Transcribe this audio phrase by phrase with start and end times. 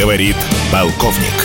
[0.00, 0.36] Говорит
[0.72, 1.36] полковник.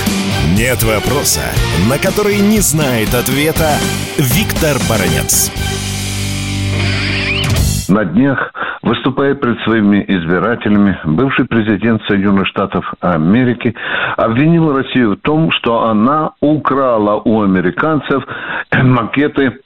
[0.57, 1.41] Нет вопроса,
[1.89, 3.75] на который не знает ответа
[4.17, 5.51] Виктор Баранец.
[7.89, 13.75] На днях, выступая перед своими избирателями, бывший президент Соединенных Штатов Америки
[14.15, 18.23] обвинил Россию в том, что она украла у американцев
[18.71, 19.59] макеты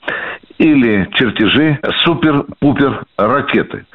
[0.58, 3.86] или чертежи супер-пупер ракеты.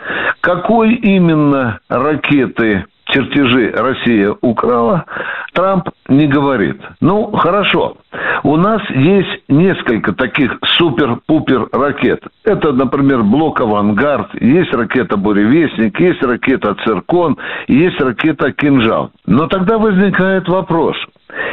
[0.40, 2.84] Какой именно ракеты
[3.14, 5.04] чертежи Россия украла,
[5.52, 6.80] Трамп не говорит.
[7.00, 7.96] Ну, хорошо.
[8.42, 12.20] У нас есть несколько таких супер-пупер ракет.
[12.44, 19.12] Это, например, блок «Авангард», есть ракета «Буревестник», есть ракета «Циркон», есть ракета «Кинжал».
[19.26, 20.96] Но тогда возникает вопрос.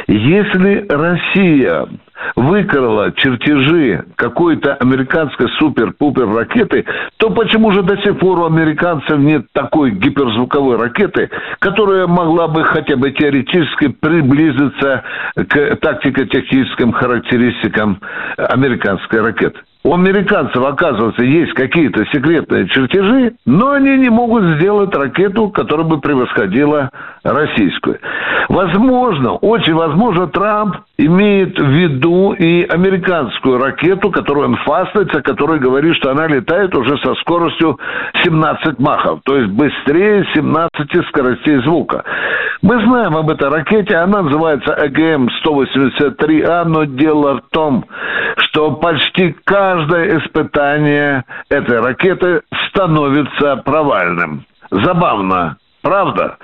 [0.08, 1.86] Если Россия
[2.42, 6.84] выкрала чертежи какой-то американской супер-пупер ракеты,
[7.18, 12.64] то почему же до сих пор у американцев нет такой гиперзвуковой ракеты, которая могла бы
[12.64, 15.04] хотя бы теоретически приблизиться
[15.34, 18.00] к тактико-техническим характеристикам
[18.36, 19.60] американской ракеты?
[19.84, 26.00] У американцев, оказывается, есть какие-то секретные чертежи, но они не могут сделать ракету, которая бы
[26.00, 26.90] превосходила
[27.24, 27.98] российскую.
[28.48, 35.96] Возможно, очень возможно, Трамп имеет в виду и американскую ракету, которую он фастается, которая говорит,
[35.96, 37.78] что она летает уже со скоростью
[38.24, 40.70] 17 махов, то есть быстрее 17
[41.08, 42.04] скоростей звука.
[42.62, 47.84] Мы знаем об этой ракете, она называется АГМ-183А, но дело в том,
[48.36, 54.44] что почти каждое испытание этой ракеты становится провальным.
[54.70, 56.36] Забавно, правда?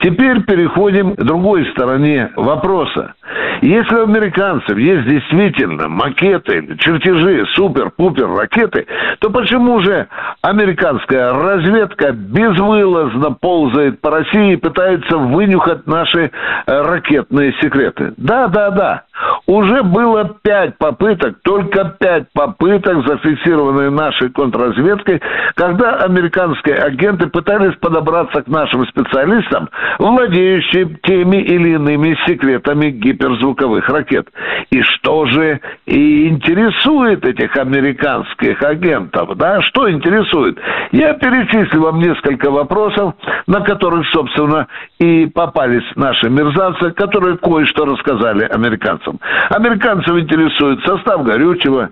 [0.00, 3.14] Теперь переходим к другой стороне вопроса.
[3.62, 8.86] Если у американцев есть действительно макеты, чертежи, супер-пупер ракеты,
[9.18, 10.08] то почему же
[10.40, 16.30] американская разведка безвылазно ползает по России и пытается вынюхать наши э,
[16.66, 18.14] ракетные секреты?
[18.16, 19.02] Да, да, да.
[19.50, 25.20] Уже было пять попыток, только пять попыток, зафиксированные нашей контрразведкой,
[25.56, 29.68] когда американские агенты пытались подобраться к нашим специалистам,
[29.98, 34.28] владеющим теми или иными секретами гиперзвуковых ракет.
[34.70, 39.36] И что же и интересует этих американских агентов?
[39.36, 40.60] Да, что интересует?
[40.92, 43.14] Я перечислю вам несколько вопросов,
[43.48, 44.68] на которых, собственно,
[45.00, 49.18] и попались наши мерзавцы, которые кое-что рассказали американцам.
[49.48, 51.90] Американцев интересует состав горючего,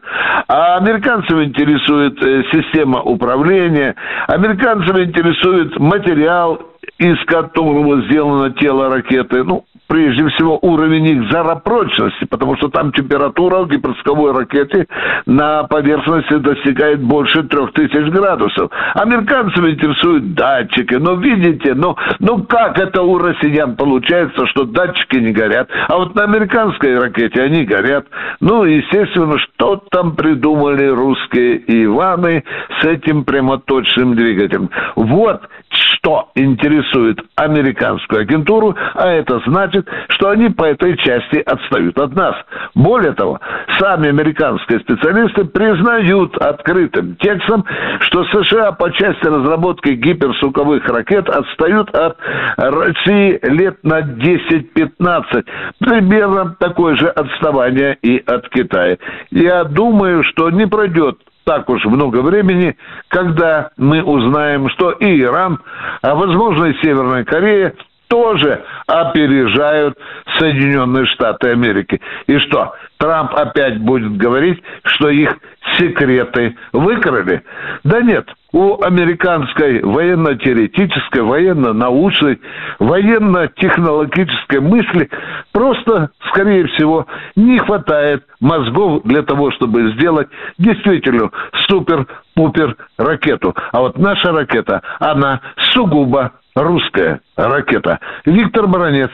[0.48, 3.94] а американцев интересует э, система управления,
[4.26, 6.60] американцев интересует материал,
[6.98, 9.44] из которого сделано тело ракеты.
[9.44, 14.86] Ну, прежде всего уровень их жаропрочности, потому что там температура в гиперсковой ракете
[15.26, 18.70] на поверхности достигает больше 3000 градусов.
[18.94, 25.32] Американцев интересуют датчики, но видите, ну, ну как это у россиян получается, что датчики не
[25.32, 28.06] горят, а вот на американской ракете они горят.
[28.40, 32.44] Ну, естественно, что там придумали русские Иваны
[32.80, 34.70] с этим прямоточным двигателем.
[34.96, 35.42] Вот
[35.78, 42.34] что интересует американскую агентуру, а это значит, что они по этой части отстают от нас.
[42.74, 43.40] Более того,
[43.78, 47.64] сами американские специалисты признают открытым текстом,
[48.00, 52.16] что США по части разработки гиперсуковых ракет отстают от
[52.56, 55.44] России лет на 10-15.
[55.80, 58.98] Примерно такое же отставание и от Китая.
[59.30, 61.18] Я думаю, что не пройдет
[61.48, 62.76] так уж много времени,
[63.08, 65.58] когда мы узнаем, что и Иран,
[66.02, 67.72] а возможно и Северная Корея
[68.08, 69.96] тоже опережают
[70.38, 72.02] Соединенные Штаты Америки.
[72.26, 75.38] И что, Трамп опять будет говорить, что их
[75.78, 77.42] секреты выкрали?
[77.84, 82.40] Да нет, у американской военно-теоретической, военно-научной,
[82.78, 85.10] военно-технологической мысли
[85.52, 87.06] просто, скорее всего,
[87.36, 90.28] не хватает мозгов для того, чтобы сделать
[90.58, 91.30] действительно
[91.68, 93.54] супер-пупер ракету.
[93.72, 95.40] А вот наша ракета, она
[95.72, 98.00] сугубо русская ракета.
[98.24, 99.10] Виктор Баранец,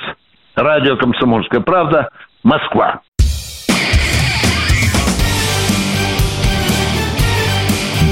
[0.54, 2.08] радио «Комсомольская правда»,
[2.44, 3.00] Москва.